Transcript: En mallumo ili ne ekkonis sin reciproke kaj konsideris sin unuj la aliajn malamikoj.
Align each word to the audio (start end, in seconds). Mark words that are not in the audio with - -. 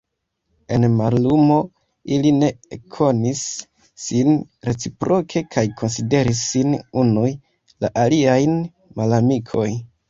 En 0.77 0.85
mallumo 1.01 1.57
ili 2.17 2.31
ne 2.37 2.49
ekkonis 2.77 3.43
sin 4.07 4.33
reciproke 4.71 5.45
kaj 5.57 5.67
konsideris 5.83 6.43
sin 6.51 6.75
unuj 7.05 7.29
la 7.85 7.97
aliajn 8.07 8.63
malamikoj. 9.01 9.69